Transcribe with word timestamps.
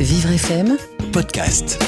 Vivre 0.00 0.30
FM, 0.30 0.76
podcast. 1.12 1.82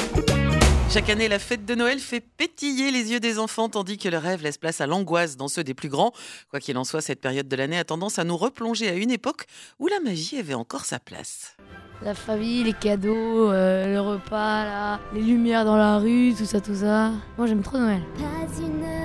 Chaque 0.89 1.09
année, 1.09 1.29
la 1.29 1.39
fête 1.39 1.63
de 1.63 1.75
Noël 1.75 1.97
fait 1.97 2.19
pétiller 2.19 2.91
les 2.91 3.09
yeux 3.09 3.21
des 3.21 3.39
enfants, 3.39 3.69
tandis 3.69 3.97
que 3.97 4.09
le 4.09 4.17
rêve 4.17 4.43
laisse 4.43 4.57
place 4.57 4.81
à 4.81 4.85
l'angoisse 4.85 5.37
dans 5.37 5.47
ceux 5.47 5.63
des 5.63 5.73
plus 5.73 5.87
grands. 5.87 6.11
Quoi 6.49 6.59
qu'il 6.59 6.77
en 6.77 6.83
soit, 6.83 6.99
cette 6.99 7.21
période 7.21 7.47
de 7.47 7.55
l'année 7.55 7.79
a 7.79 7.85
tendance 7.85 8.19
à 8.19 8.25
nous 8.25 8.35
replonger 8.35 8.89
à 8.89 8.95
une 8.95 9.11
époque 9.11 9.45
où 9.79 9.87
la 9.87 10.01
magie 10.01 10.37
avait 10.37 10.53
encore 10.53 10.83
sa 10.83 10.99
place. 10.99 11.55
La 12.03 12.13
famille, 12.13 12.65
les 12.65 12.73
cadeaux, 12.73 13.49
euh, 13.49 13.93
le 13.93 14.01
repas, 14.01 14.65
là, 14.65 14.99
les 15.13 15.21
lumières 15.21 15.63
dans 15.63 15.77
la 15.77 15.97
rue, 15.97 16.33
tout 16.37 16.45
ça, 16.45 16.59
tout 16.59 16.75
ça. 16.75 17.11
Moi 17.37 17.47
j'aime 17.47 17.63
trop 17.63 17.77
Noël. 17.77 18.01
Pas 18.17 18.61
une 18.61 19.00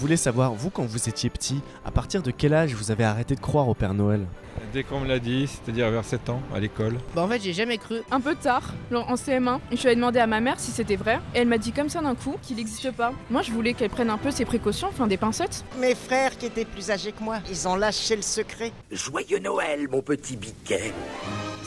voulait 0.00 0.16
savoir, 0.16 0.54
vous, 0.54 0.70
quand 0.70 0.84
vous 0.84 1.08
étiez 1.08 1.28
petit, 1.28 1.60
à 1.84 1.90
partir 1.90 2.22
de 2.22 2.30
quel 2.30 2.54
âge 2.54 2.74
vous 2.74 2.90
avez 2.90 3.04
arrêté 3.04 3.34
de 3.34 3.40
croire 3.40 3.68
au 3.68 3.74
Père 3.74 3.92
Noël 3.92 4.26
Dès 4.72 4.82
qu'on 4.82 5.00
me 5.00 5.06
l'a 5.08 5.18
dit, 5.18 5.46
c'est-à-dire 5.46 5.90
vers 5.90 6.04
7 6.04 6.30
ans, 6.30 6.42
à 6.54 6.60
l'école. 6.60 6.96
Bah 7.14 7.22
en 7.22 7.28
fait 7.28 7.40
j'ai 7.40 7.52
jamais 7.52 7.78
cru. 7.78 7.96
un 8.10 8.20
peu 8.20 8.34
tard, 8.34 8.74
genre 8.90 9.08
en 9.10 9.14
CM1. 9.14 9.56
Et 9.56 9.60
je 9.72 9.76
suis 9.76 9.88
allée 9.88 9.96
demander 9.96 10.18
à 10.20 10.26
ma 10.26 10.40
mère 10.40 10.58
si 10.58 10.70
c'était 10.70 10.96
vrai. 10.96 11.18
Et 11.34 11.38
elle 11.38 11.48
m'a 11.48 11.58
dit 11.58 11.72
comme 11.72 11.88
ça 11.88 12.00
d'un 12.00 12.14
coup 12.14 12.36
qu'il 12.42 12.56
n'existe 12.56 12.90
pas. 12.92 13.12
Moi, 13.30 13.42
je 13.42 13.52
voulais 13.52 13.74
qu'elle 13.74 13.90
prenne 13.90 14.10
un 14.10 14.18
peu 14.18 14.30
ses 14.30 14.44
précautions, 14.44 14.88
enfin 14.88 15.06
des 15.06 15.16
pincettes. 15.16 15.64
Mes 15.78 15.94
frères 15.94 16.36
qui 16.36 16.46
étaient 16.46 16.64
plus 16.64 16.90
âgés 16.90 17.12
que 17.12 17.22
moi, 17.22 17.38
ils 17.48 17.68
ont 17.68 17.76
lâché 17.76 18.16
le 18.16 18.22
secret. 18.22 18.72
Joyeux 18.90 19.38
Noël, 19.38 19.88
mon 19.90 20.02
petit 20.02 20.36
biquet. 20.36 20.92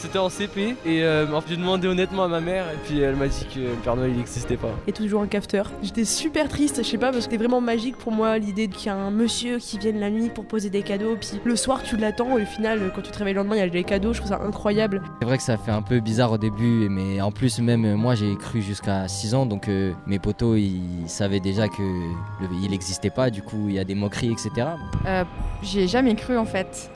C'était 0.04 0.20
en 0.20 0.28
CP 0.30 0.76
et 0.86 1.02
euh, 1.04 1.26
j'ai 1.48 1.56
demandé 1.56 1.88
honnêtement 1.88 2.24
à 2.26 2.28
ma 2.28 2.42
mère 2.42 2.66
et 2.74 2.78
puis 2.86 3.00
elle 3.00 3.16
m'a 3.16 3.28
dit 3.28 3.46
que 3.54 3.60
le 3.62 3.68
Père 3.86 3.96
Noël 3.96 4.12
il 4.12 4.18
n'existait 4.18 4.58
pas. 4.58 4.72
et 4.86 4.92
toujours 4.92 5.22
un 5.22 5.28
cafeteur. 5.28 5.72
J'étais 5.82 6.04
super 6.04 6.50
triste, 6.50 6.84
je 6.84 6.88
sais 6.90 6.98
pas, 6.98 7.06
parce 7.12 7.20
que 7.20 7.24
c'était 7.32 7.38
vraiment 7.38 7.62
magique 7.62 7.96
pour 7.96 8.12
moi 8.12 8.38
l'idée 8.38 8.68
qu'il 8.68 8.88
y 8.88 8.90
a 8.90 8.96
un 8.96 9.12
monsieur 9.12 9.60
qui 9.60 9.78
vienne 9.78 10.02
la 10.02 10.10
nuit 10.10 10.28
pour 10.30 10.46
poser 10.46 10.70
des 10.70 10.82
cadeaux, 10.82 11.16
puis 11.18 11.30
le 11.46 11.56
soir 11.56 11.84
tu 11.84 11.96
l'attends, 11.96 12.38
et 12.38 12.44
au 12.44 12.46
final, 12.46 12.92
quand 12.94 13.02
tu 13.02 13.12
te 13.12 13.18
réveilles 13.18 13.34
le 13.36 13.40
lendemain, 13.40 13.56
il 13.56 13.60
y 13.60 13.62
a 13.62 13.70
des 13.70 13.86
cadeaux, 13.86 14.12
je 14.12 14.20
trouve 14.20 14.30
ça 14.32 14.42
incroyable. 14.46 15.02
C'est 15.22 15.26
vrai 15.26 15.38
que 15.38 15.44
ça 15.44 15.58
fait 15.58 15.72
un 15.72 15.82
peu 15.82 16.02
bizarre 16.02 16.34
au 16.34 16.38
début, 16.38 16.90
mais 16.90 17.22
en 17.22 17.32
plus 17.32 17.60
même 17.60 17.86
euh, 17.86 17.96
moi 17.96 18.14
j'ai 18.16 18.36
cru 18.36 18.62
jusqu'à 18.62 19.08
6 19.08 19.34
ans, 19.36 19.46
donc 19.46 19.70
euh, 19.70 19.94
mes 20.06 20.20
potos 20.20 20.58
ils 20.58 21.08
savaient 21.08 21.40
déjà 21.40 21.70
que 21.70 21.82
le- 21.82 22.50
il 22.62 22.72
n'existait 22.72 23.10
pas, 23.10 23.30
du 23.30 23.42
coup 23.42 23.70
il 23.70 23.76
y 23.76 23.80
a 23.80 23.86
des 23.86 23.96
moqueries, 23.96 24.34
etc. 24.34 24.68
Euh, 25.08 25.24
J'y 25.62 25.80
ai 25.80 25.88
jamais 25.88 26.14
cru 26.16 26.38
en 26.38 26.46
fait. 26.46 26.92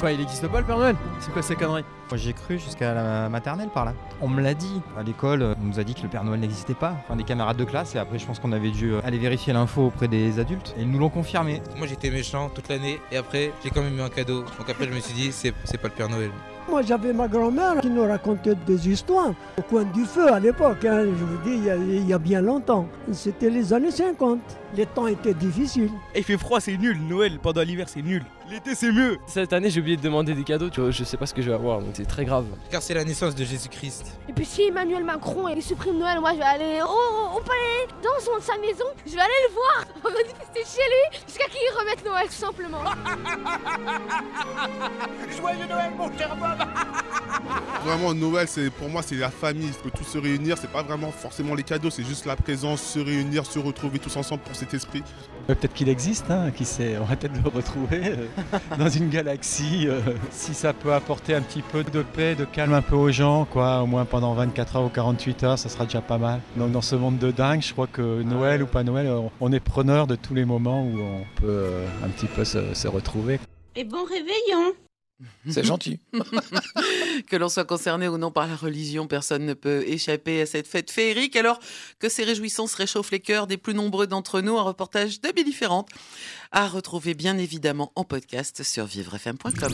Quoi, 0.00 0.12
il 0.12 0.20
n'existe 0.20 0.46
pas 0.46 0.60
le 0.60 0.64
Père 0.64 0.78
Noël? 0.78 0.94
C'est 1.18 1.32
quoi 1.32 1.42
ces 1.42 1.56
conneries? 1.56 1.84
Moi 2.08 2.16
j'ai 2.16 2.32
cru 2.32 2.56
jusqu'à 2.56 2.94
la 2.94 3.28
maternelle 3.28 3.68
par 3.68 3.84
là. 3.84 3.94
On 4.20 4.28
me 4.28 4.40
l'a 4.40 4.54
dit. 4.54 4.80
À 4.96 5.02
l'école, 5.02 5.56
on 5.60 5.64
nous 5.64 5.80
a 5.80 5.84
dit 5.84 5.94
que 5.94 6.02
le 6.02 6.08
Père 6.08 6.22
Noël 6.22 6.38
n'existait 6.38 6.74
pas. 6.74 6.94
Enfin 7.04 7.16
des 7.16 7.24
camarades 7.24 7.56
de 7.56 7.64
classe 7.64 7.96
et 7.96 7.98
après 7.98 8.20
je 8.20 8.24
pense 8.24 8.38
qu'on 8.38 8.52
avait 8.52 8.70
dû 8.70 8.92
euh, 8.92 9.00
aller 9.04 9.18
vérifier 9.18 9.52
l'info 9.52 9.86
auprès 9.86 10.06
des 10.06 10.38
adultes. 10.38 10.72
Et 10.78 10.82
ils 10.82 10.90
nous 10.90 11.00
l'ont 11.00 11.10
confirmé. 11.10 11.60
Moi 11.76 11.88
j'étais 11.88 12.10
méchant 12.10 12.48
toute 12.48 12.68
l'année 12.68 13.00
et 13.10 13.16
après 13.16 13.52
j'ai 13.64 13.70
quand 13.70 13.82
même 13.82 13.98
eu 13.98 14.02
un 14.02 14.08
cadeau. 14.08 14.42
Donc 14.42 14.70
après 14.70 14.84
je 14.84 14.92
me 14.92 15.00
suis 15.00 15.14
dit 15.14 15.32
c'est 15.32 15.52
pas 15.52 15.88
le 15.88 15.94
Père 15.94 16.08
Noël. 16.08 16.30
Moi, 16.68 16.82
j'avais 16.82 17.12
ma 17.14 17.28
grand-mère 17.28 17.80
qui 17.80 17.88
nous 17.88 18.06
racontait 18.06 18.54
des 18.66 18.88
histoires 18.90 19.32
au 19.58 19.62
coin 19.62 19.84
du 19.84 20.04
feu 20.04 20.30
à 20.32 20.38
l'époque. 20.38 20.84
hein, 20.84 21.04
je 21.04 21.24
vous 21.24 21.38
dis, 21.44 21.54
il 21.56 21.64
y, 21.64 21.70
a, 21.70 21.76
il 21.76 22.06
y 22.06 22.12
a 22.12 22.18
bien 22.18 22.42
longtemps. 22.42 22.86
C'était 23.12 23.48
les 23.48 23.72
années 23.72 23.90
50. 23.90 24.38
Les 24.76 24.84
temps 24.84 25.06
étaient 25.06 25.32
difficiles. 25.32 25.90
Il 26.14 26.22
fait 26.24 26.36
froid, 26.36 26.60
c'est 26.60 26.76
nul. 26.76 26.98
Noël 27.08 27.38
pendant 27.42 27.62
l'hiver, 27.62 27.88
c'est 27.88 28.02
nul. 28.02 28.22
L'été, 28.50 28.74
c'est 28.74 28.92
mieux. 28.92 29.16
Cette 29.26 29.52
année, 29.54 29.70
j'ai 29.70 29.80
oublié 29.80 29.96
de 29.96 30.02
demander 30.02 30.34
des 30.34 30.44
cadeaux, 30.44 30.68
tu 30.68 30.80
vois, 30.80 30.90
je 30.90 31.04
sais 31.04 31.16
pas 31.16 31.24
ce 31.26 31.32
que 31.34 31.40
je 31.42 31.48
vais 31.48 31.54
avoir, 31.54 31.80
donc 31.80 31.90
c'est 31.94 32.06
très 32.06 32.24
grave. 32.24 32.44
Car 32.70 32.80
c'est 32.82 32.94
la 32.94 33.04
naissance 33.04 33.34
de 33.34 33.44
Jésus-Christ. 33.44 34.18
Et 34.28 34.32
puis 34.32 34.44
si 34.46 34.62
Emmanuel 34.62 35.04
Macron 35.04 35.48
il 35.48 35.62
supprime 35.62 35.98
Noël, 35.98 36.18
moi 36.20 36.32
je 36.32 36.38
vais 36.38 36.44
aller 36.44 36.80
au, 36.82 37.36
au 37.36 37.40
palais, 37.40 37.86
dans 38.02 38.18
son, 38.24 38.40
sa 38.40 38.56
maison, 38.58 38.84
je 39.06 39.12
vais 39.14 39.20
aller 39.20 39.30
le 39.48 39.54
voir, 39.54 39.84
remette 41.88 42.04
Noël 42.04 42.28
simplement. 42.30 42.84
Joyeux 45.36 45.66
Noël, 45.66 45.92
mon 45.96 46.16
cher 46.18 46.36
Bob. 46.36 46.58
Vraiment, 47.84 48.12
Noël, 48.12 48.46
c'est 48.48 48.70
pour 48.70 48.88
moi, 48.90 49.02
c'est 49.02 49.14
la 49.14 49.30
famille. 49.30 49.70
On 49.80 49.82
peut 49.84 49.90
tous 49.96 50.04
se 50.04 50.18
réunir. 50.18 50.56
C'est 50.60 50.70
pas 50.70 50.82
vraiment 50.82 51.10
forcément 51.10 51.54
les 51.54 51.62
cadeaux, 51.62 51.88
c'est 51.90 52.02
juste 52.04 52.26
la 52.26 52.36
présence, 52.36 52.82
se 52.82 52.98
réunir, 52.98 53.46
se 53.46 53.58
retrouver 53.58 53.98
tous 53.98 54.14
ensemble 54.16 54.42
pour 54.42 54.54
cet 54.54 54.74
esprit. 54.74 55.02
Peut-être 55.46 55.72
qu'il 55.72 55.88
existe, 55.88 56.30
hein, 56.30 56.50
qui 56.54 56.66
sait, 56.66 56.98
on 57.00 57.04
va 57.04 57.16
peut-être 57.16 57.42
le 57.42 57.48
retrouver 57.48 58.00
euh, 58.08 58.26
dans 58.78 58.88
une 58.90 59.08
galaxie. 59.08 59.86
euh, 59.88 60.00
si 60.30 60.52
ça 60.52 60.74
peut 60.74 60.92
apporter 60.92 61.34
un 61.34 61.40
petit 61.40 61.62
peu 61.62 61.82
de 61.84 62.02
paix, 62.02 62.34
de 62.34 62.44
calme 62.44 62.74
un 62.74 62.82
peu 62.82 62.96
aux 62.96 63.10
gens, 63.10 63.46
quoi, 63.46 63.80
au 63.82 63.86
moins 63.86 64.04
pendant 64.04 64.34
24 64.34 64.76
heures 64.76 64.84
ou 64.84 64.88
48 64.90 65.44
heures, 65.44 65.58
ça 65.58 65.70
sera 65.70 65.84
déjà 65.84 66.02
pas 66.02 66.18
mal. 66.18 66.40
Donc 66.56 66.72
dans 66.72 66.82
ce 66.82 66.94
monde 66.96 67.18
de 67.18 67.30
dingue, 67.30 67.62
je 67.62 67.72
crois 67.72 67.86
que 67.86 68.22
Noël 68.22 68.62
ou 68.62 68.66
pas 68.66 68.82
Noël, 68.82 69.06
on- 69.08 69.30
on 69.40 69.50
est 69.52 69.60
preneur 69.60 70.06
de 70.06 70.16
tous 70.16 70.34
les 70.34 70.44
moments 70.44 70.82
où 70.84 70.98
on 71.00 71.40
peut 71.40 71.46
euh, 71.48 71.86
un 72.04 72.08
petit 72.08 72.26
peu 72.26 72.44
se, 72.44 72.74
se 72.74 72.88
retrouver. 72.88 73.40
Et 73.76 73.84
bon 73.84 74.04
réveillon. 74.04 74.74
C'est 75.48 75.64
gentil. 75.64 75.98
que 77.28 77.36
l'on 77.36 77.48
soit 77.48 77.64
concerné 77.64 78.08
ou 78.08 78.18
non 78.18 78.30
par 78.30 78.46
la 78.46 78.56
religion, 78.56 79.06
personne 79.06 79.44
ne 79.44 79.54
peut 79.54 79.82
échapper 79.86 80.42
à 80.42 80.46
cette 80.46 80.68
fête 80.68 80.90
féerique. 80.90 81.36
Alors 81.36 81.58
que 81.98 82.08
ces 82.08 82.24
réjouissances 82.24 82.74
réchauffent 82.74 83.10
les 83.10 83.20
cœurs 83.20 83.46
des 83.46 83.56
plus 83.56 83.74
nombreux 83.74 84.06
d'entre 84.06 84.40
nous, 84.40 84.58
un 84.58 84.62
reportage 84.62 85.20
de 85.20 85.32
Billy 85.32 85.54
à 86.52 86.68
retrouver 86.68 87.14
bien 87.14 87.36
évidemment 87.36 87.92
en 87.96 88.04
podcast 88.04 88.62
sur 88.62 88.86
vivrefm.com. 88.86 89.72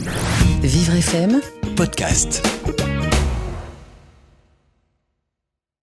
Vivre 0.61 0.93
FM, 0.93 1.41
Podcast. 1.75 2.41